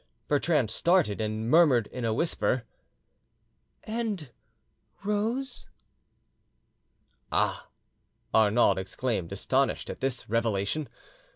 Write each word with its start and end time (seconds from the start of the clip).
Bertrande 0.27 0.71
started, 0.71 1.21
and 1.21 1.47
murmured 1.47 1.85
in 1.85 2.03
a 2.05 2.11
whisper, 2.11 2.63
"And 3.83 4.31
Rose?" 5.03 5.69
"Ah!" 7.31 7.67
Arnauld 8.33 8.79
exclaimed, 8.79 9.31
astonished 9.31 9.91
at 9.91 9.99
this 9.99 10.27
revelation. 10.27 10.89